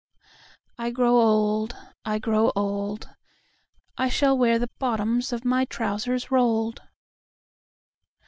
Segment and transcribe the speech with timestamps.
[0.79, 1.75] I grow old…
[2.05, 3.07] I grow old
[3.99, 6.81] …I shall wear the bottoms of my trousers rolled.